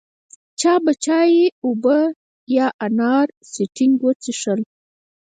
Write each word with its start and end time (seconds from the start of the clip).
چا 0.59 0.73
به 0.83 0.93
چای، 1.03 1.35
اوبه 1.65 1.99
یا 2.55 2.67
اناري 2.85 3.33
سټینګ 3.51 3.95
وڅښل. 4.03 4.61